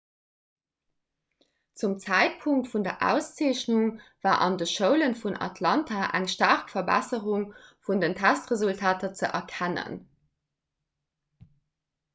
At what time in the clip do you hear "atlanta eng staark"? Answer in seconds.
5.49-6.73